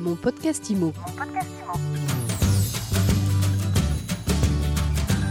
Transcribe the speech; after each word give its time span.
Mon 0.00 0.14
podcast 0.14 0.70
IMO. 0.70 0.94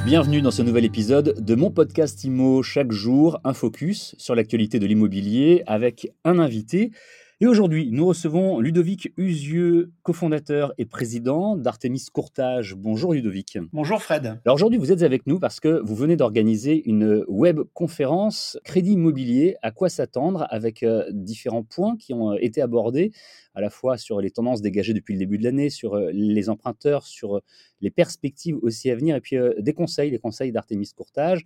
Bienvenue 0.06 0.42
dans 0.44 0.52
ce 0.52 0.62
nouvel 0.62 0.86
épisode 0.86 1.44
de 1.44 1.56
mon 1.56 1.72
podcast 1.72 2.24
IMO. 2.24 2.62
Chaque 2.62 2.92
jour, 2.92 3.40
un 3.44 3.56
focus 3.56 4.14
sur 4.20 4.36
l'actualité 4.36 4.78
de 4.78 4.86
l'immobilier 4.86 5.64
avec 5.66 6.12
un 6.24 6.38
invité. 6.38 6.92
Et 7.42 7.48
aujourd'hui, 7.48 7.88
nous 7.94 8.06
recevons 8.06 8.60
Ludovic 8.60 9.14
Usieux, 9.16 9.94
cofondateur 10.04 10.74
et 10.78 10.84
président 10.84 11.56
d'Artemis 11.56 12.08
Courtage. 12.12 12.76
Bonjour 12.76 13.14
Ludovic. 13.14 13.58
Bonjour 13.72 14.02
Fred. 14.02 14.42
Alors 14.44 14.56
aujourd'hui, 14.56 14.78
vous 14.78 14.92
êtes 14.92 15.04
avec 15.04 15.26
nous 15.26 15.40
parce 15.40 15.62
que 15.62 15.80
vous 15.82 15.96
venez 15.96 16.18
d'organiser 16.18 16.84
une 16.86 17.24
web 17.30 17.62
conférence 17.74 18.60
Crédit 18.66 18.92
immobilier, 18.92 19.56
à 19.62 19.72
quoi 19.72 19.88
s'attendre 19.88 20.48
avec 20.50 20.84
euh, 20.84 21.06
différents 21.14 21.64
points 21.64 21.96
qui 21.96 22.14
ont 22.14 22.34
euh, 22.34 22.38
été 22.42 22.62
abordés 22.62 23.14
à 23.56 23.62
la 23.62 23.70
fois 23.70 23.98
sur 23.98 24.20
les 24.20 24.32
tendances 24.32 24.62
dégagées 24.62 24.94
depuis 24.94 25.14
le 25.14 25.20
début 25.20 25.38
de 25.38 25.46
l'année, 25.46 25.70
sur 25.70 25.94
euh, 25.94 26.10
les 26.12 26.50
emprunteurs, 26.50 27.08
sur 27.08 27.40
les 27.80 27.90
perspectives 27.90 28.58
aussi 28.64 28.92
à 28.92 28.98
venir 28.98 29.16
et 29.16 29.22
puis 29.22 29.38
des 29.60 29.72
conseils, 29.72 30.12
les 30.12 30.20
conseils 30.20 30.52
d'Artemis 30.52 30.92
Courtage. 30.94 31.46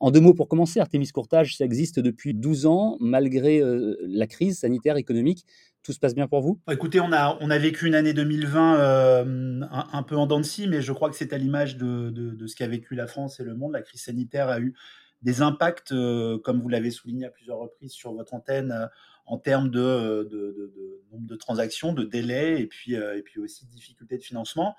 En 0.00 0.12
deux 0.12 0.20
mots, 0.20 0.34
pour 0.34 0.48
commencer, 0.48 0.78
Artemis 0.78 1.08
Courtage, 1.08 1.56
ça 1.56 1.64
existe 1.64 1.98
depuis 1.98 2.32
12 2.32 2.66
ans, 2.66 2.96
malgré 3.00 3.60
euh, 3.60 3.96
la 4.02 4.28
crise 4.28 4.60
sanitaire, 4.60 4.96
économique. 4.96 5.44
Tout 5.82 5.92
se 5.92 5.98
passe 5.98 6.14
bien 6.14 6.28
pour 6.28 6.40
vous? 6.40 6.60
Écoutez, 6.70 7.00
on 7.00 7.10
a, 7.10 7.58
vécu 7.58 7.86
une 7.86 7.96
année 7.96 8.12
2020 8.12 8.78
euh, 8.78 9.60
un, 9.70 10.02
peu 10.04 10.16
en 10.16 10.26
dents 10.26 10.38
de 10.38 10.44
scie, 10.44 10.68
mais 10.68 10.82
je 10.82 10.92
crois 10.92 11.10
que 11.10 11.16
c'est 11.16 11.32
à 11.32 11.38
l'image 11.38 11.76
de, 11.76 12.10
de, 12.10 12.46
ce 12.46 12.54
qu'a 12.54 12.68
vécu 12.68 12.94
la 12.94 13.08
France 13.08 13.40
et 13.40 13.44
le 13.44 13.54
monde. 13.54 13.72
La 13.72 13.82
crise 13.82 14.02
sanitaire 14.02 14.48
a 14.48 14.60
eu 14.60 14.74
des 15.22 15.42
impacts, 15.42 15.90
euh, 15.90 16.38
comme 16.38 16.60
vous 16.60 16.68
l'avez 16.68 16.92
souligné 16.92 17.26
à 17.26 17.30
plusieurs 17.30 17.58
reprises 17.58 17.92
sur 17.92 18.12
votre 18.12 18.34
antenne, 18.34 18.88
en 19.26 19.36
termes 19.36 19.68
de, 19.68 20.28
de, 20.30 21.02
nombre 21.10 21.26
de 21.26 21.36
transactions, 21.36 21.92
de 21.92 22.04
délais 22.04 22.60
et 22.60 22.66
puis, 22.66 22.94
et 22.94 23.22
puis 23.22 23.40
aussi 23.40 23.66
de 23.66 23.70
difficultés 23.70 24.16
de 24.16 24.22
financement. 24.22 24.74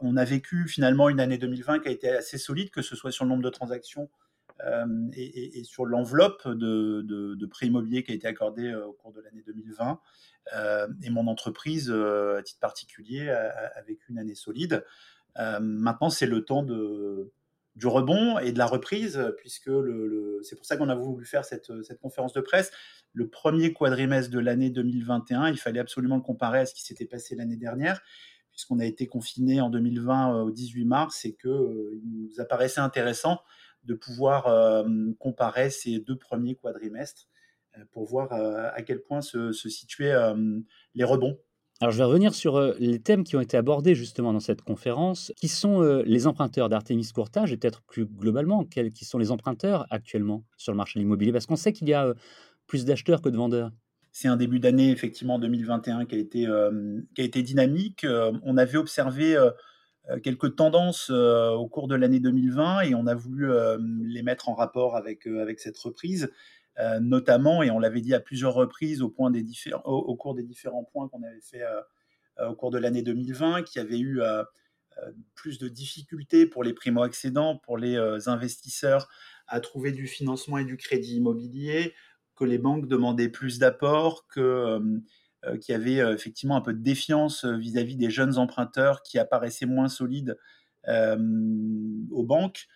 on 0.00 0.16
a 0.16 0.24
vécu 0.24 0.66
finalement 0.68 1.08
une 1.08 1.20
année 1.20 1.36
2020 1.36 1.80
qui 1.80 1.88
a 1.88 1.90
été 1.90 2.08
assez 2.10 2.38
solide, 2.38 2.70
que 2.70 2.80
ce 2.80 2.94
soit 2.94 3.10
sur 3.10 3.24
le 3.24 3.30
nombre 3.30 3.42
de 3.42 3.50
transactions 3.50 4.08
et, 5.14 5.64
sur 5.64 5.86
l'enveloppe 5.86 6.46
de, 6.48 7.02
de, 7.02 7.46
prêts 7.46 7.66
immobiliers 7.66 8.02
qui 8.02 8.12
a 8.12 8.14
été 8.14 8.26
accordée 8.26 8.74
au 8.74 8.92
cours 8.92 9.12
de 9.12 9.20
l'année 9.20 9.42
2020. 9.46 10.00
et 11.02 11.10
mon 11.10 11.26
entreprise, 11.26 11.90
à 11.90 12.42
titre 12.42 12.60
particulier, 12.60 13.30
a, 13.30 13.82
vécu 13.86 14.10
une 14.10 14.18
année 14.18 14.34
solide. 14.34 14.84
maintenant, 15.36 16.10
c'est 16.10 16.26
le 16.26 16.44
temps 16.44 16.62
de, 16.62 17.32
du 17.76 17.86
rebond 17.86 18.38
et 18.38 18.52
de 18.52 18.58
la 18.58 18.66
reprise, 18.66 19.20
puisque 19.38 19.70
c'est 20.42 20.56
pour 20.56 20.66
ça 20.66 20.76
qu'on 20.76 20.88
a 20.88 20.94
voulu 20.94 21.24
faire 21.24 21.44
cette, 21.44 21.70
conférence 22.00 22.32
de 22.32 22.40
presse. 22.40 22.70
Le 23.12 23.28
premier 23.28 23.72
quadrimestre 23.72 24.30
de 24.30 24.38
l'année 24.38 24.70
2021, 24.70 25.48
il 25.48 25.58
fallait 25.58 25.80
absolument 25.80 26.16
le 26.16 26.22
comparer 26.22 26.60
à 26.60 26.66
ce 26.66 26.74
qui 26.74 26.82
s'était 26.82 27.06
passé 27.06 27.34
l'année 27.34 27.56
dernière, 27.56 28.00
puisqu'on 28.50 28.80
a 28.80 28.84
été 28.84 29.06
confiné 29.06 29.60
en 29.60 29.70
2020 29.70 30.42
au 30.42 30.50
18 30.50 30.84
mars 30.84 31.24
et 31.24 31.34
qu'il 31.34 31.50
nous 31.50 32.38
apparaissait 32.38 32.80
intéressant 32.80 33.40
de 33.84 33.94
pouvoir 33.94 34.84
comparer 35.18 35.70
ces 35.70 35.98
deux 36.00 36.16
premiers 36.16 36.54
quadrimestres 36.54 37.28
pour 37.92 38.06
voir 38.06 38.32
à 38.32 38.82
quel 38.82 39.00
point 39.00 39.20
se, 39.20 39.52
situaient 39.52 40.14
les 40.94 41.04
rebonds 41.04 41.38
alors, 41.82 41.92
je 41.92 41.96
vais 41.96 42.04
revenir 42.04 42.34
sur 42.34 42.60
les 42.78 43.00
thèmes 43.00 43.24
qui 43.24 43.36
ont 43.36 43.40
été 43.40 43.56
abordés 43.56 43.94
justement 43.94 44.34
dans 44.34 44.40
cette 44.40 44.60
conférence. 44.60 45.32
Qui 45.36 45.48
sont 45.48 45.80
les 46.04 46.26
emprunteurs 46.26 46.68
d'Artemis 46.68 47.08
Courtage 47.14 47.54
et 47.54 47.56
peut-être 47.56 47.80
plus 47.80 48.04
globalement, 48.04 48.66
quels 48.66 48.92
qui 48.92 49.06
sont 49.06 49.16
les 49.16 49.30
emprunteurs 49.30 49.86
actuellement 49.88 50.44
sur 50.58 50.72
le 50.72 50.76
marché 50.76 50.98
de 50.98 51.04
l'immobilier? 51.04 51.32
Parce 51.32 51.46
qu'on 51.46 51.56
sait 51.56 51.72
qu'il 51.72 51.88
y 51.88 51.94
a 51.94 52.12
plus 52.66 52.84
d'acheteurs 52.84 53.22
que 53.22 53.30
de 53.30 53.36
vendeurs. 53.38 53.70
C'est 54.12 54.28
un 54.28 54.36
début 54.36 54.60
d'année, 54.60 54.90
effectivement, 54.90 55.38
2021 55.38 56.04
qui 56.04 56.16
a 56.16 56.18
été, 56.18 56.46
qui 57.14 57.22
a 57.22 57.24
été 57.24 57.42
dynamique. 57.42 58.04
on 58.42 58.58
avait 58.58 58.76
observé 58.76 59.38
quelques 60.22 60.56
tendances 60.56 61.10
au 61.10 61.66
cours 61.68 61.88
de 61.88 61.94
l'année 61.94 62.20
2020 62.20 62.82
et 62.82 62.94
on 62.94 63.06
a 63.06 63.14
voulu 63.14 63.48
les 63.78 64.22
mettre 64.22 64.48
en 64.48 64.54
rapport 64.54 64.96
avec, 64.96 65.26
avec 65.26 65.60
cette 65.60 65.78
reprise. 65.78 66.30
Euh, 66.80 66.98
notamment, 66.98 67.62
et 67.62 67.70
on 67.70 67.78
l'avait 67.78 68.00
dit 68.00 68.14
à 68.14 68.20
plusieurs 68.20 68.54
reprises 68.54 69.02
au, 69.02 69.10
point 69.10 69.30
des 69.30 69.44
au, 69.84 70.16
cours 70.16 70.34
des 70.34 70.44
différents 70.44 70.84
points 70.84 71.08
qu'on 71.08 71.22
avait 71.22 71.40
fait 71.40 71.62
euh, 71.62 71.80
euh, 72.38 72.48
au 72.48 72.54
cours 72.54 72.70
de 72.70 72.78
l'année 72.78 73.02
2020, 73.02 73.64
qui 73.64 73.78
avait 73.78 73.98
eu 73.98 74.20
plus 75.34 75.58
de 75.58 75.68
difficultés 75.68 76.46
pour 76.46 76.62
les 76.62 76.74
primo-accédants, 76.74 77.56
pour 77.56 77.78
les 77.78 77.96
investisseurs 78.28 79.08
à 79.46 79.60
trouver 79.60 79.92
du 79.92 80.06
financement 80.06 80.58
et 80.58 80.64
du 80.64 80.76
crédit 80.76 81.16
immobilier, 81.16 81.94
que 82.34 82.44
les 82.44 82.58
banques 82.58 82.86
demandaient 82.86 83.28
plus 83.28 83.58
d'apports, 83.58 84.26
qu'il 84.32 85.00
y 85.68 85.72
avait 85.72 85.96
effectivement 86.12 86.56
un 86.56 86.60
peu 86.60 86.72
de 86.72 86.82
défiance 86.82 87.44
vis-à-vis 87.44 87.96
des 87.96 88.10
jeunes 88.10 88.38
emprunteurs 88.38 89.02
qui 89.02 89.18
apparaissaient 89.18 89.66
moins 89.66 89.88
solides 89.88 90.36
aux 90.86 92.24
banques. 92.24 92.66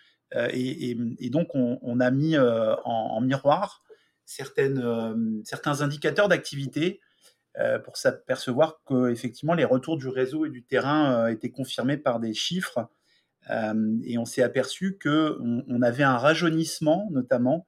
Et, 0.50 0.96
donc, 1.30 1.54
on, 1.54 2.00
a 2.00 2.10
mis 2.10 2.36
en 2.38 3.20
miroir 3.20 3.84
euh, 4.58 5.40
certains 5.44 5.82
indicateurs 5.82 6.28
d'activité 6.28 7.00
euh, 7.58 7.78
pour 7.78 7.96
s'apercevoir 7.96 8.80
que 8.84 9.10
effectivement 9.10 9.54
les 9.54 9.64
retours 9.64 9.96
du 9.96 10.08
réseau 10.08 10.46
et 10.46 10.50
du 10.50 10.64
terrain 10.64 11.26
euh, 11.26 11.26
étaient 11.28 11.50
confirmés 11.50 11.96
par 11.96 12.20
des 12.20 12.34
chiffres. 12.34 12.88
et 14.04 14.18
on 14.18 14.24
s'est 14.24 14.42
aperçu 14.42 14.96
que 14.98 15.38
on, 15.68 15.82
avait 15.82 16.02
un 16.02 16.16
rajeunissement, 16.16 17.08
notamment 17.10 17.66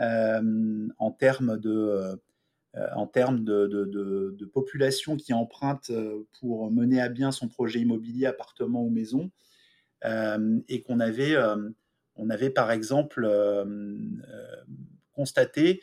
en 0.00 1.10
termes 1.12 1.58
de 1.58 2.20
en 2.74 3.06
termes 3.06 3.44
de, 3.44 3.66
de, 3.66 4.44
population 4.46 5.16
qui 5.16 5.32
emprunte 5.32 5.90
pour 6.40 6.70
mener 6.70 7.00
à 7.00 7.08
bien 7.08 7.30
son 7.30 7.48
projet 7.48 7.80
immobilier, 7.80 8.26
appartement 8.26 8.82
ou 8.82 8.90
maison, 8.90 9.30
et 10.04 10.82
qu'on 10.82 11.00
avait, 11.00 11.36
on 12.16 12.30
avait 12.30 12.50
par 12.50 12.70
exemple 12.70 13.26
constater 15.12 15.82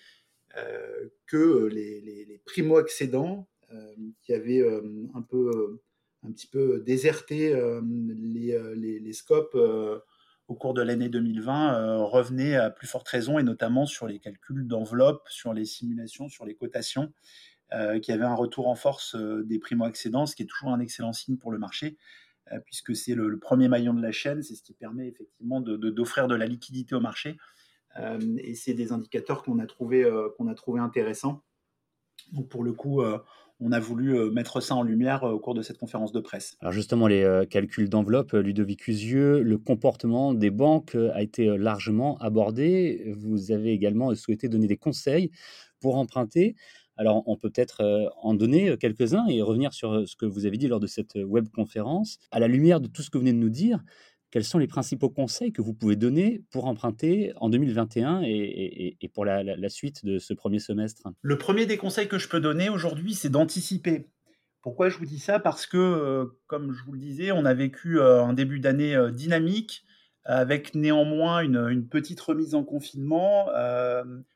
euh, 0.57 1.09
que 1.27 1.67
les, 1.67 2.01
les, 2.01 2.41
primo-accédants 2.43 3.47
euh, 3.71 3.93
qui 4.23 4.33
avaient 4.33 4.61
euh, 4.61 4.81
un 5.13 5.21
peu 5.21 5.79
un 6.23 6.31
petit 6.31 6.47
peu 6.47 6.79
déserté 6.79 7.53
les, 8.15 8.99
les, 8.99 9.13
scopes 9.13 9.55
au 10.49 10.55
cours 10.55 10.73
de 10.73 10.81
l'année 10.81 11.07
2020 11.07 12.03
revenaient 12.03 12.55
à 12.55 12.69
plus 12.69 12.87
forte 12.87 13.07
raison, 13.07 13.39
et 13.39 13.43
notamment 13.43 13.85
sur 13.85 14.07
les 14.07 14.19
calculs 14.19 14.67
d'enveloppe, 14.67 15.29
sur 15.29 15.53
les 15.53 15.63
simulations, 15.63 16.27
sur 16.27 16.45
les 16.45 16.55
cotations, 16.55 17.13
qui 18.01 18.11
avaient 18.11 18.25
un 18.25 18.35
retour 18.35 18.67
en 18.67 18.75
force 18.75 19.15
des 19.15 19.59
primo-accédants, 19.59 20.25
ce 20.25 20.35
qui 20.35 20.43
est 20.43 20.47
toujours 20.47 20.69
un 20.69 20.79
excellent 20.79 21.13
signe 21.13 21.37
pour 21.37 21.51
le 21.51 21.59
marché, 21.59 21.97
puisque 22.65 22.95
c'est 22.95 23.13
le, 23.13 23.37
premier 23.37 23.67
maillon 23.67 23.93
de 23.93 24.01
la 24.01 24.11
chaîne, 24.11 24.41
c'est 24.41 24.55
ce 24.55 24.63
qui 24.63 24.73
permet 24.73 25.07
effectivement 25.07 25.61
d'offrir 25.61 26.27
de, 26.27 26.35
la 26.35 26.47
liquidité 26.47 26.95
au 26.95 26.99
marché. 26.99 27.37
Euh, 27.97 28.19
et 28.37 28.55
c'est 28.55 28.73
des 28.73 28.91
indicateurs 28.91 29.43
qu'on 29.43 29.59
a 29.59 29.65
trouvé 29.65 30.03
euh, 30.03 30.29
qu'on 30.37 30.47
a 30.47 30.55
trouvé 30.55 30.79
intéressants. 30.79 31.43
Donc 32.31 32.49
pour 32.49 32.63
le 32.63 32.73
coup, 32.73 33.01
euh, 33.01 33.19
on 33.59 33.71
a 33.71 33.79
voulu 33.79 34.31
mettre 34.31 34.61
ça 34.61 34.75
en 34.75 34.83
lumière 34.83 35.23
au 35.23 35.39
cours 35.39 35.53
de 35.53 35.61
cette 35.61 35.77
conférence 35.77 36.11
de 36.11 36.19
presse. 36.19 36.55
Alors 36.61 36.71
justement, 36.71 37.07
les 37.07 37.43
calculs 37.49 37.89
d'enveloppe, 37.89 38.33
Ludovic 38.33 38.87
Usieux, 38.87 39.41
le 39.41 39.57
comportement 39.57 40.33
des 40.33 40.49
banques 40.49 40.95
a 40.95 41.21
été 41.21 41.57
largement 41.57 42.17
abordé. 42.19 43.13
Vous 43.17 43.51
avez 43.51 43.71
également 43.71 44.13
souhaité 44.15 44.47
donner 44.49 44.67
des 44.67 44.77
conseils 44.77 45.31
pour 45.81 45.97
emprunter. 45.97 46.55
Alors 46.95 47.23
on 47.27 47.37
peut 47.37 47.49
peut-être 47.49 48.11
en 48.21 48.33
donner 48.33 48.75
quelques-uns 48.77 49.25
et 49.27 49.41
revenir 49.41 49.73
sur 49.73 50.07
ce 50.07 50.15
que 50.15 50.25
vous 50.25 50.45
avez 50.45 50.57
dit 50.57 50.67
lors 50.67 50.81
de 50.81 50.87
cette 50.87 51.15
web 51.15 51.47
conférence. 51.49 52.19
À 52.31 52.39
la 52.39 52.47
lumière 52.47 52.81
de 52.81 52.87
tout 52.87 53.01
ce 53.01 53.09
que 53.09 53.17
vous 53.17 53.23
venez 53.23 53.33
de 53.33 53.37
nous 53.37 53.49
dire, 53.49 53.83
quels 54.31 54.43
sont 54.43 54.59
les 54.59 54.67
principaux 54.67 55.09
conseils 55.09 55.51
que 55.51 55.61
vous 55.61 55.73
pouvez 55.73 55.95
donner 55.95 56.43
pour 56.51 56.65
emprunter 56.65 57.33
en 57.37 57.49
2021 57.49 58.21
et, 58.23 58.97
pour 59.13 59.25
la, 59.25 59.69
suite 59.69 60.05
de 60.05 60.19
ce 60.19 60.33
premier 60.33 60.59
semestre? 60.59 61.07
Le 61.21 61.37
premier 61.37 61.65
des 61.65 61.77
conseils 61.77 62.07
que 62.07 62.17
je 62.17 62.27
peux 62.27 62.39
donner 62.39 62.69
aujourd'hui, 62.69 63.13
c'est 63.13 63.29
d'anticiper. 63.29 64.07
Pourquoi 64.61 64.89
je 64.89 64.97
vous 64.97 65.05
dis 65.05 65.19
ça? 65.19 65.39
Parce 65.39 65.65
que, 65.65 65.77
euh, 65.77 66.25
comme 66.47 66.73
je 66.73 66.83
vous 66.83 66.91
le 66.91 66.99
disais, 66.99 67.31
on 67.31 67.45
a 67.45 67.53
vécu 67.53 67.99
euh, 67.99 68.23
un 68.23 68.33
début 68.33 68.59
d'année 68.59 68.95
euh, 68.95 69.09
dynamique, 69.09 69.85
avec 70.25 70.75
néanmoins 70.75 71.39
une, 71.39 71.87
petite 71.87 72.19
remise 72.19 72.53
en 72.53 72.63
confinement, 72.63 73.47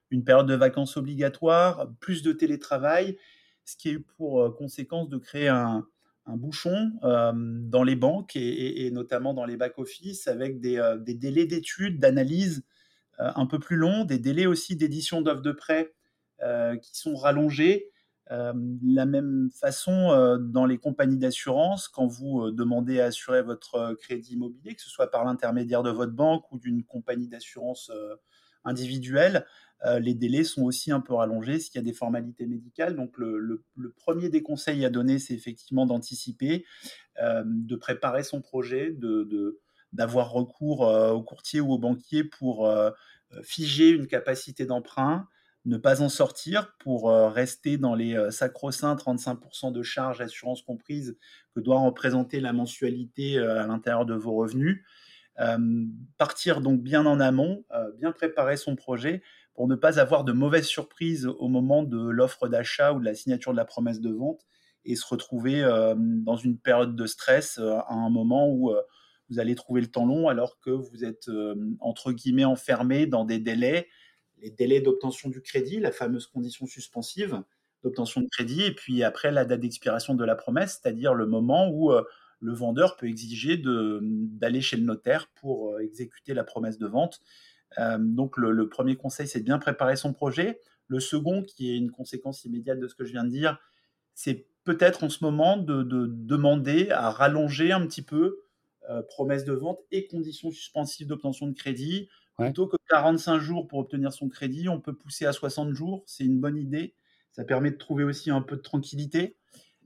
une 0.09 0.23
période 0.23 0.47
de 0.47 0.55
vacances 0.55 0.97
obligatoire, 0.97 1.91
plus 1.99 2.23
de 2.23 2.31
télétravail, 2.31 3.17
ce 3.65 3.75
qui 3.75 3.89
a 3.89 3.91
eu 3.91 3.99
pour 3.99 4.55
conséquence 4.55 5.07
de 5.09 5.17
créer 5.17 5.49
un, 5.49 5.85
un 6.25 6.37
bouchon 6.37 6.91
dans 7.01 7.83
les 7.83 7.95
banques 7.95 8.35
et, 8.35 8.89
notamment 8.91 9.33
dans 9.33 9.45
les 9.45 9.57
back-office 9.57 10.27
avec 10.27 10.59
des, 10.59 10.79
délais 11.15 11.45
d'études, 11.45 11.99
d'analyse 11.99 12.63
un 13.19 13.45
peu 13.45 13.59
plus 13.59 13.75
longs, 13.75 14.05
des 14.05 14.19
délais 14.19 14.45
aussi 14.45 14.75
d'édition 14.75 15.21
d'offres 15.21 15.41
de 15.41 15.51
prêt 15.51 15.93
qui 16.81 16.97
sont 16.97 17.15
rallongés. 17.15 17.91
la 18.29 19.05
même 19.05 19.49
façon 19.51 20.37
dans 20.39 20.65
les 20.65 20.77
compagnies 20.77 21.17
d'assurance, 21.17 21.87
quand 21.89 22.07
vous 22.07 22.51
demandez 22.51 23.01
à 23.01 23.05
assurer 23.05 23.41
votre 23.41 23.95
crédit 23.99 24.33
immobilier, 24.33 24.75
que 24.75 24.81
ce 24.81 24.89
soit 24.89 25.11
par 25.11 25.25
l'intermédiaire 25.25 25.83
de 25.83 25.91
votre 25.91 26.13
banque 26.13 26.49
ou 26.51 26.57
d'une 26.57 26.83
compagnie 26.83 27.27
d'assurance 27.27 27.91
individuel, 28.65 29.45
les 29.99 30.13
délais 30.13 30.45
sont 30.45 30.63
aussi 30.63 30.91
un 30.91 31.01
peu 31.01 31.13
rallongés 31.13 31.59
s'il 31.59 31.75
y 31.75 31.79
a 31.79 31.81
des 31.81 31.93
formalités 31.93 32.45
médicales. 32.45 32.95
Donc 32.95 33.17
le, 33.17 33.65
premier 33.97 34.29
des 34.29 34.41
conseils 34.41 34.85
à 34.85 34.89
donner, 34.89 35.19
c'est 35.19 35.33
effectivement 35.33 35.85
d'anticiper, 35.85 36.65
de 37.19 37.75
préparer 37.75 38.23
son 38.23 38.41
projet, 38.41 38.91
de, 38.91 39.59
d'avoir 39.91 40.31
recours 40.31 40.81
au 40.81 41.21
courtier 41.21 41.59
ou 41.59 41.73
au 41.73 41.77
banquier 41.77 42.23
pour 42.23 42.71
figer 43.43 43.89
une 43.89 44.07
capacité 44.07 44.65
d'emprunt, 44.65 45.27
ne 45.65 45.77
pas 45.77 46.01
en 46.01 46.09
sortir 46.09 46.75
pour 46.79 47.11
rester 47.11 47.77
dans 47.77 47.95
les 47.95 48.31
sacro-saints 48.31 48.95
35% 48.95 49.73
de 49.73 49.83
charges, 49.83 50.21
assurance 50.21 50.61
comprise, 50.61 51.17
que 51.53 51.59
doit 51.59 51.79
représenter 51.79 52.39
la 52.39 52.53
mensualité 52.53 53.37
à 53.37 53.67
l'intérieur 53.67 54.05
de 54.05 54.13
vos 54.13 54.33
revenus. 54.33 54.83
Partir 56.17 56.61
donc 56.61 56.81
bien 56.81 57.05
en 57.05 57.19
amont, 57.19 57.63
bien 57.97 58.11
préparer 58.11 58.57
son 58.57 58.75
projet 58.75 59.21
pour 59.55 59.67
ne 59.67 59.75
pas 59.75 59.99
avoir 59.99 60.23
de 60.23 60.31
mauvaises 60.31 60.67
surprises 60.67 61.27
au 61.27 61.47
moment 61.47 61.83
de 61.83 62.09
l'offre 62.09 62.47
d'achat 62.47 62.93
ou 62.93 62.99
de 62.99 63.05
la 63.05 63.15
signature 63.15 63.51
de 63.51 63.57
la 63.57 63.65
promesse 63.65 63.99
de 63.99 64.11
vente 64.11 64.45
et 64.85 64.95
se 64.95 65.05
retrouver 65.05 65.61
dans 65.97 66.35
une 66.35 66.57
période 66.57 66.95
de 66.95 67.05
stress 67.05 67.57
à 67.57 67.93
un 67.93 68.09
moment 68.09 68.49
où 68.49 68.73
vous 69.29 69.39
allez 69.39 69.55
trouver 69.55 69.81
le 69.81 69.87
temps 69.87 70.05
long 70.05 70.27
alors 70.27 70.59
que 70.59 70.69
vous 70.69 71.03
êtes 71.03 71.29
entre 71.79 72.11
guillemets 72.11 72.45
enfermé 72.45 73.07
dans 73.07 73.25
des 73.25 73.39
délais 73.39 73.87
les 74.43 74.51
délais 74.51 74.81
d'obtention 74.81 75.29
du 75.29 75.41
crédit, 75.41 75.79
la 75.79 75.91
fameuse 75.91 76.27
condition 76.27 76.67
suspensive 76.67 77.41
d'obtention 77.81 78.21
de 78.21 78.27
crédit, 78.27 78.63
et 78.63 78.73
puis 78.73 79.03
après 79.03 79.31
la 79.31 79.45
date 79.45 79.61
d'expiration 79.61 80.15
de 80.15 80.23
la 80.23 80.35
promesse, 80.35 80.79
c'est-à-dire 80.81 81.13
le 81.13 81.25
moment 81.25 81.69
où 81.69 81.91
euh, 81.91 82.03
le 82.43 82.53
vendeur 82.53 82.97
peut 82.97 83.07
exiger 83.07 83.57
d'aller 83.57 84.61
chez 84.61 84.77
le 84.77 84.83
notaire 84.83 85.27
pour 85.35 85.71
euh, 85.71 85.79
exécuter 85.79 86.33
la 86.33 86.43
promesse 86.43 86.77
de 86.77 86.87
vente. 86.87 87.21
Euh, 87.79 87.97
donc 87.99 88.37
le, 88.37 88.67
premier 88.69 88.95
conseil, 88.95 89.27
c'est 89.27 89.39
de 89.39 89.45
bien 89.45 89.59
préparer 89.59 89.95
son 89.95 90.13
projet. 90.13 90.59
Le 90.87 90.99
second, 90.99 91.43
qui 91.43 91.71
est 91.71 91.77
une 91.77 91.91
conséquence 91.91 92.45
immédiate 92.45 92.79
de 92.79 92.87
ce 92.87 92.95
que 92.95 93.05
je 93.05 93.11
viens 93.11 93.23
de 93.23 93.29
dire, 93.29 93.59
c'est 94.13 94.45
peut-être 94.63 95.03
en 95.03 95.09
ce 95.09 95.23
moment 95.23 95.57
de, 95.57 95.83
demander 95.83 96.89
à 96.91 97.09
rallonger 97.09 97.71
un 97.71 97.85
petit 97.87 98.03
peu 98.03 98.39
promesse 99.07 99.45
de 99.45 99.53
vente 99.53 99.79
et 99.91 100.07
conditions 100.07 100.51
suspensives 100.51 101.07
d'obtention 101.07 101.47
de 101.47 101.53
crédit 101.53 102.09
Plutôt 102.37 102.67
que 102.67 102.77
45 102.89 103.39
jours 103.39 103.67
pour 103.67 103.79
obtenir 103.79 104.11
son 104.11 104.27
crédit, 104.27 104.67
on 104.67 104.79
peut 104.79 104.93
pousser 104.93 105.25
à 105.25 105.33
60 105.33 105.73
jours. 105.73 106.03
C'est 106.07 106.25
une 106.25 106.39
bonne 106.39 106.57
idée. 106.57 106.95
Ça 107.31 107.43
permet 107.43 107.71
de 107.71 107.77
trouver 107.77 108.03
aussi 108.03 108.31
un 108.31 108.41
peu 108.41 108.55
de 108.55 108.61
tranquillité. 108.61 109.35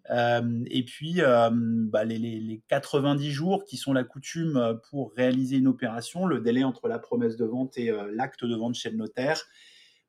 Euh, 0.09 0.63
et 0.67 0.83
puis, 0.83 1.21
euh, 1.21 1.49
bah, 1.51 2.03
les, 2.05 2.61
90 2.67 3.31
jours 3.31 3.65
qui 3.65 3.77
sont 3.77 3.93
la 3.93 4.03
coutume 4.03 4.79
pour 4.89 5.13
réaliser 5.15 5.57
une 5.57 5.67
opération, 5.67 6.25
le 6.25 6.39
délai 6.39 6.63
entre 6.63 6.87
la 6.87 6.99
promesse 6.99 7.35
de 7.35 7.45
vente 7.45 7.77
et 7.77 7.89
euh, 7.89 8.09
l'acte 8.13 8.45
de 8.45 8.55
vente 8.55 8.75
chez 8.75 8.89
le 8.89 8.97
notaire, 8.97 9.43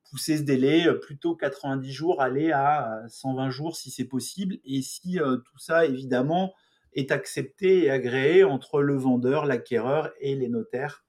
pousser 0.09 0.37
ce 0.37 0.43
délai 0.43 0.87
plutôt 1.01 1.35
90 1.35 1.91
jours, 1.91 2.21
aller 2.21 2.51
à 2.51 3.03
120 3.09 3.49
jours 3.49 3.75
si 3.75 3.91
c'est 3.91 4.05
possible. 4.05 4.57
Et 4.65 4.81
si 4.81 5.17
tout 5.17 5.59
ça, 5.59 5.85
évidemment, 5.85 6.53
est 6.93 7.11
accepté 7.11 7.83
et 7.83 7.91
agréé 7.91 8.43
entre 8.43 8.81
le 8.81 8.95
vendeur, 8.95 9.45
l'acquéreur 9.45 10.11
et 10.19 10.35
les 10.35 10.49
notaires 10.49 11.03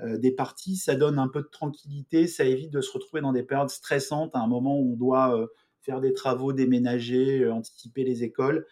euh, 0.00 0.18
des 0.18 0.32
parties, 0.32 0.76
ça 0.76 0.94
donne 0.94 1.18
un 1.18 1.28
peu 1.28 1.42
de 1.42 1.48
tranquillité, 1.48 2.26
ça 2.26 2.44
évite 2.44 2.70
de 2.70 2.80
se 2.80 2.90
retrouver 2.90 3.20
dans 3.20 3.32
des 3.32 3.42
périodes 3.42 3.68
stressantes 3.68 4.34
à 4.34 4.40
un 4.40 4.46
moment 4.46 4.78
où 4.78 4.94
on 4.94 4.96
doit 4.96 5.38
euh, 5.38 5.46
faire 5.82 6.00
des 6.00 6.12
travaux, 6.12 6.52
déménager, 6.52 7.40
euh, 7.40 7.52
anticiper 7.52 8.04
les 8.04 8.24
écoles. 8.24 8.66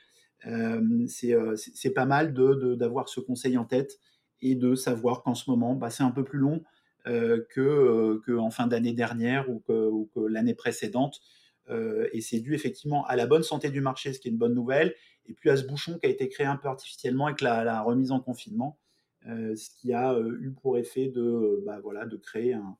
c'est 1.09 1.95
pas 1.95 2.07
mal 2.07 2.33
d'avoir 2.33 3.09
ce 3.09 3.21
conseil 3.21 3.59
en 3.59 3.65
tête 3.65 3.99
et 4.41 4.55
de 4.55 4.75
savoir 4.75 5.23
qu'en 5.23 5.35
ce 5.35 5.51
moment, 5.51 5.75
bah, 5.75 5.91
c'est 5.91 6.03
un 6.03 6.11
peu 6.11 6.25
plus 6.25 6.39
long 6.39 6.63
que, 7.05 8.37
en 8.39 8.51
fin 8.51 8.67
d'année 8.67 8.95
dernière 8.95 9.51
ou 9.51 9.61
que, 9.61 10.27
l'année 10.29 10.55
précédente. 10.55 11.21
et 11.69 12.21
c'est 12.23 12.41
dû 12.41 12.55
effectivement 12.55 13.05
à 13.07 13.17
la 13.17 13.27
bonne 13.27 13.43
santé 13.43 13.71
du 13.71 13.83
marché, 13.83 14.13
ce 14.15 14.21
qui 14.21 14.29
est 14.29 14.31
une 14.31 14.39
bonne 14.39 14.55
nouvelle, 14.55 14.95
et 15.27 15.35
puis 15.35 15.51
à 15.51 15.57
ce 15.57 15.67
bouchon 15.67 15.99
qui 15.99 16.07
a 16.07 16.11
été 16.11 16.29
créé 16.29 16.47
un 16.47 16.57
peu 16.57 16.69
artificiellement 16.69 17.27
avec 17.27 17.43
la 17.43 17.83
remise 17.83 18.13
en 18.13 18.21
confinement. 18.21 18.79
Euh, 19.27 19.55
ce 19.55 19.69
qui 19.71 19.93
a 19.93 20.15
euh, 20.15 20.39
eu 20.41 20.51
pour 20.51 20.79
effet 20.79 21.09
de, 21.09 21.21
euh, 21.21 21.63
bah, 21.67 21.79
voilà, 21.83 22.07
de 22.07 22.17
créer 22.17 22.55
un, 22.55 22.77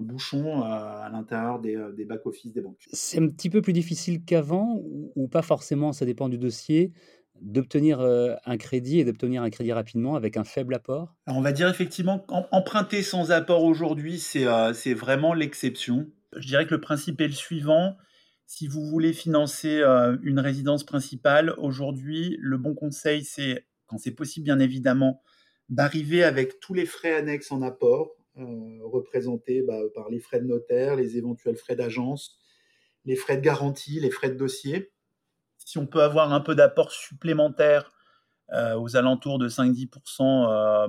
bouchon 0.00 0.62
à 0.62 1.08
l'intérieur 1.12 1.60
des, 1.60 1.76
des 1.96 2.04
back-office 2.04 2.52
des 2.52 2.60
banques. 2.60 2.84
C'est 2.92 3.18
un 3.18 3.28
petit 3.28 3.50
peu 3.50 3.62
plus 3.62 3.72
difficile 3.72 4.24
qu'avant 4.24 4.80
ou, 5.16 5.28
pas 5.28 5.42
forcément, 5.42 5.92
ça 5.92 6.04
dépend 6.04 6.28
du 6.28 6.38
dossier 6.38 6.92
d'obtenir 7.40 8.00
un 8.00 8.56
crédit 8.56 9.00
et 9.00 9.04
d'obtenir 9.04 9.42
un 9.42 9.50
crédit 9.50 9.72
rapidement 9.72 10.14
avec 10.14 10.36
un 10.36 10.44
faible 10.44 10.74
apport? 10.74 11.14
On 11.26 11.40
va 11.40 11.50
dire 11.52 11.68
effectivement 11.68 12.24
emprunter 12.28 13.02
sans 13.02 13.32
apport 13.32 13.64
aujourd'hui, 13.64 14.20
c'est 14.20 14.46
c'est 14.72 14.94
vraiment 14.94 15.34
l'exception. 15.34 16.06
Je 16.36 16.46
dirais 16.46 16.66
que 16.66 16.74
le 16.74 16.80
principe 16.80 17.20
est 17.20 17.26
le 17.26 17.32
suivant. 17.32 17.96
Si 18.46 18.68
vous 18.68 18.84
voulez 18.84 19.12
financer 19.12 19.82
une 20.22 20.38
résidence 20.38 20.84
principale, 20.84 21.54
aujourd'hui, 21.58 22.36
le 22.40 22.56
bon 22.56 22.74
conseil, 22.74 23.24
c'est, 23.24 23.66
quand 23.86 23.98
c'est 23.98 24.12
possible 24.12 24.44
bien 24.44 24.60
évidemment, 24.60 25.22
d'arriver 25.70 26.22
avec 26.22 26.60
tous 26.60 26.74
les 26.74 26.86
frais 26.86 27.14
annexes 27.14 27.50
en 27.50 27.62
apport, 27.62 28.10
euh, 28.38 28.73
représentés 28.94 29.62
bah, 29.62 29.78
par 29.94 30.08
les 30.08 30.20
frais 30.20 30.40
de 30.40 30.46
notaire, 30.46 30.96
les 30.96 31.16
éventuels 31.16 31.56
frais 31.56 31.76
d'agence, 31.76 32.38
les 33.04 33.16
frais 33.16 33.36
de 33.36 33.42
garantie, 33.42 34.00
les 34.00 34.10
frais 34.10 34.30
de 34.30 34.36
dossier. 34.36 34.92
Si 35.58 35.78
on 35.78 35.86
peut 35.86 36.02
avoir 36.02 36.32
un 36.32 36.40
peu 36.40 36.54
d'apport 36.54 36.92
supplémentaire 36.92 37.90
euh, 38.52 38.74
aux 38.74 38.96
alentours 38.96 39.38
de 39.38 39.48
5-10% 39.48 39.88
euh, 40.20 40.88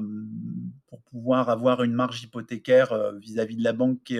pour 0.88 1.02
pouvoir 1.04 1.50
avoir 1.50 1.84
une 1.84 1.94
marge 1.94 2.24
hypothécaire 2.24 3.14
vis-à-vis 3.14 3.56
de 3.56 3.64
la 3.64 3.74
banque 3.74 4.04
qui 4.04 4.18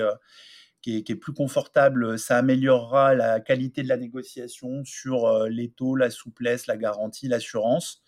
est, 0.86 1.16
plus 1.16 1.34
confortable, 1.34 2.18
ça 2.18 2.38
améliorera 2.38 3.16
la 3.16 3.40
qualité 3.40 3.84
de 3.84 3.90
la 3.90 3.98
négociation 3.98 4.84
sur 4.86 5.48
les 5.48 5.70
taux, 5.70 5.96
la 5.96 6.10
souplesse, 6.10 6.68
la 6.68 6.78
garantie, 6.78 7.28
l'assurance. 7.28 8.05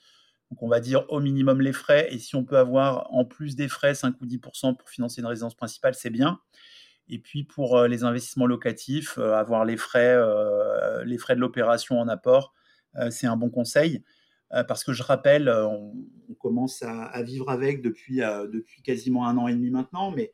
Donc 0.51 0.63
on 0.63 0.69
va 0.69 0.79
dire 0.79 1.05
au 1.09 1.19
minimum 1.19 1.61
les 1.61 1.73
frais, 1.73 2.07
et 2.11 2.19
si 2.19 2.35
on 2.35 2.43
peut 2.43 2.57
avoir 2.57 3.13
en 3.13 3.25
plus 3.25 3.55
des 3.55 3.67
frais 3.67 3.95
5 3.95 4.15
ou 4.21 4.25
10% 4.25 4.77
pour 4.77 4.89
financer 4.89 5.21
une 5.21 5.27
résidence 5.27 5.55
principale, 5.55 5.93
c'est 5.93 6.09
bien. 6.09 6.39
Et 7.09 7.19
puis 7.19 7.43
pour 7.43 7.77
euh, 7.77 7.87
les 7.87 8.03
investissements 8.03 8.47
locatifs, 8.47 9.17
euh, 9.17 9.33
avoir 9.33 9.65
les 9.65 9.77
frais, 9.77 10.15
euh, 10.15 11.03
les 11.05 11.17
frais 11.17 11.35
de 11.35 11.41
l'opération 11.41 11.99
en 11.99 12.07
apport, 12.07 12.53
c'est 13.11 13.27
un 13.27 13.37
bon 13.37 13.51
conseil. 13.51 14.03
parce 14.67 14.83
que 14.83 14.91
je 14.91 15.03
rappelle, 15.03 15.49
on, 15.49 15.93
commence 16.39 16.81
à, 16.81 17.21
vivre 17.21 17.47
avec 17.51 17.83
depuis, 17.83 18.17
depuis 18.17 18.81
quasiment 18.81 19.27
un 19.27 19.37
an 19.37 19.47
et 19.47 19.53
demi 19.53 19.69
maintenant, 19.69 20.09
mais 20.09 20.31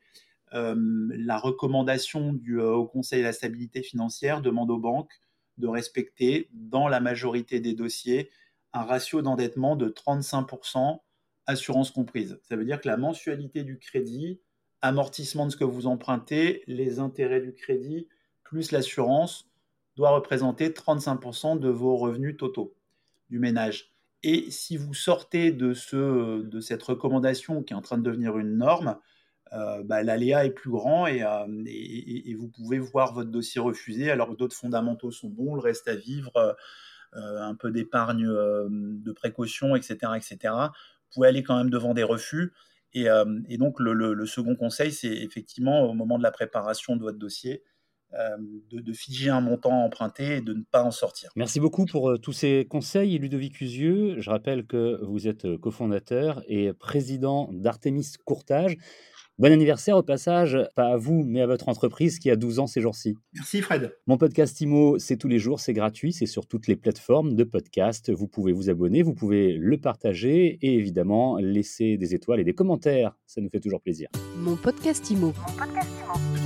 la 0.50 1.36
recommandation 1.36 2.32
du 2.32 2.58
Haut 2.58 2.86
Conseil 2.86 3.18
de 3.18 3.26
la 3.26 3.34
stabilité 3.34 3.82
financière 3.82 4.40
demande 4.40 4.70
aux 4.70 4.78
banques 4.78 5.12
de 5.58 5.66
respecter 5.66 6.48
dans 6.54 6.88
la 6.88 7.00
majorité 7.00 7.60
des 7.60 7.74
dossiers 7.74 8.30
un 8.74 8.82
ratio 8.82 9.22
d'endettement 9.22 9.76
de 9.76 9.88
35%, 9.88 11.00
assurance 11.46 11.90
comprise. 11.90 12.38
Ça 12.42 12.56
veut 12.56 12.64
dire 12.64 12.80
que 12.80 12.88
la 12.88 12.96
mensualité 12.96 13.62
du 13.62 13.78
crédit, 13.78 14.40
amortissement 14.82 15.46
de 15.46 15.52
ce 15.52 15.56
que 15.56 15.64
vous 15.64 15.86
empruntez, 15.86 16.62
les 16.66 16.98
intérêts 16.98 17.40
du 17.40 17.54
crédit, 17.54 18.08
plus 18.42 18.72
l'assurance, 18.72 19.48
doit 19.96 20.10
représenter 20.10 20.70
35% 20.70 21.58
de 21.58 21.68
vos 21.68 21.96
revenus 21.96 22.36
totaux 22.36 22.74
du 23.30 23.38
ménage. 23.38 23.92
Et 24.24 24.50
si 24.50 24.76
vous 24.76 24.94
sortez 24.94 25.52
de, 25.52 25.72
ce, 25.72 26.42
de 26.42 26.60
cette 26.60 26.82
recommandation 26.82 27.62
qui 27.62 27.74
est 27.74 27.76
en 27.76 27.82
train 27.82 27.98
de 27.98 28.02
devenir 28.02 28.38
une 28.38 28.56
norme, 28.56 28.98
euh, 29.52 29.84
bah, 29.84 30.02
l'aléa 30.02 30.46
est 30.46 30.50
plus 30.50 30.70
grand 30.70 31.06
euh, 31.06 31.46
et, 31.66 32.30
et, 32.30 32.34
vous 32.34 32.48
pouvez 32.48 32.78
voir 32.78 33.12
votre 33.12 33.30
dossier 33.30 33.60
refusé 33.60 34.10
alors 34.10 34.30
que 34.30 34.34
d'autres 34.34 34.56
fondamentaux 34.56 35.12
sont 35.12 35.28
bons, 35.28 35.54
le 35.54 35.60
reste 35.60 35.86
à 35.86 35.94
vivre. 35.94 36.56
Euh, 37.16 37.40
un 37.40 37.54
peu 37.54 37.70
d'épargne 37.70 38.26
euh, 38.26 38.66
de 38.70 39.12
précaution, 39.12 39.76
etc., 39.76 39.98
etc., 40.16 40.36
vous 40.42 41.14
pouvez 41.14 41.28
aller 41.28 41.44
quand 41.44 41.56
même 41.56 41.70
devant 41.70 41.94
des 41.94 42.02
refus. 42.02 42.52
Et, 42.92 43.08
euh, 43.08 43.24
donc, 43.50 43.78
le, 43.78 44.26
second 44.26 44.56
conseil, 44.56 44.90
c'est 44.90 45.12
effectivement 45.12 45.82
au 45.82 45.94
moment 45.94 46.18
de 46.18 46.24
la 46.24 46.32
préparation 46.32 46.96
de 46.96 47.02
votre 47.02 47.18
dossier, 47.18 47.62
de, 48.70 48.92
figer 48.92 49.30
un 49.30 49.40
montant 49.40 49.84
emprunté 49.84 50.36
et 50.36 50.40
de 50.40 50.54
ne 50.54 50.62
pas 50.62 50.84
en 50.84 50.92
sortir. 50.92 51.30
Merci 51.34 51.58
beaucoup 51.58 51.84
pour 51.84 52.18
tous 52.20 52.32
ces 52.32 52.64
conseils, 52.68 53.18
Ludovic 53.18 53.60
Usieux. 53.60 54.20
Je 54.20 54.30
rappelle 54.30 54.66
que 54.66 55.00
vous 55.04 55.26
êtes 55.26 55.56
cofondateur 55.56 56.42
et 56.46 56.72
président 56.72 57.48
d'Artemis 57.52 58.12
Courtage. 58.24 58.76
Bon 59.36 59.52
anniversaire 59.52 59.96
au 59.96 60.02
passage, 60.04 60.56
pas 60.76 60.92
à 60.92 60.96
vous, 60.96 61.24
mais 61.26 61.40
à 61.40 61.46
votre 61.48 61.68
entreprise 61.68 62.20
qui 62.20 62.30
a 62.30 62.36
12 62.36 62.60
ans 62.60 62.66
ces 62.68 62.80
jours-ci. 62.80 63.16
Merci 63.32 63.62
Fred. 63.62 63.92
Mon 64.06 64.16
podcast 64.16 64.60
IMO, 64.60 65.00
c'est 65.00 65.16
tous 65.16 65.26
les 65.26 65.40
jours, 65.40 65.58
c'est 65.58 65.72
gratuit, 65.72 66.12
c'est 66.12 66.26
sur 66.26 66.46
toutes 66.46 66.68
les 66.68 66.76
plateformes 66.76 67.34
de 67.34 67.42
podcast. 67.42 68.12
Vous 68.12 68.28
pouvez 68.28 68.52
vous 68.52 68.70
abonner, 68.70 69.02
vous 69.02 69.14
pouvez 69.14 69.54
le 69.54 69.76
partager 69.76 70.58
et 70.62 70.74
évidemment 70.74 71.38
laisser 71.38 71.96
des 71.96 72.14
étoiles 72.14 72.38
et 72.38 72.44
des 72.44 72.54
commentaires. 72.54 73.16
Ça 73.26 73.40
nous 73.40 73.50
fait 73.50 73.58
toujours 73.58 73.80
plaisir. 73.80 74.08
Mon 74.36 74.54
podcast 74.54 75.10
IMO. 75.10 75.26
Mon 75.26 75.56
podcast 75.56 75.90
IMO. 76.14 76.43